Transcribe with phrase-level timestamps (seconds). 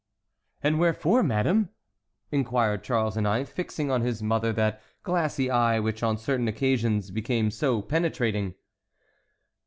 [0.63, 1.69] "And wherefore, madame?"
[2.31, 7.51] inquired Charles IX., fixing on his mother that glassy eye which, on certain occasions, became
[7.51, 8.55] so penetrating.